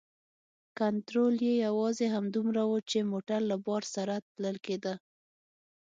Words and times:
کنترول 0.79 1.35
یې 1.47 1.53
یوازې 1.67 2.05
همدومره 2.15 2.63
و 2.67 2.71
چې 2.89 3.09
موټر 3.11 3.39
له 3.51 3.55
بار 3.65 3.83
سره 3.95 4.15
تلل 4.33 4.57
کیده. 4.65 4.93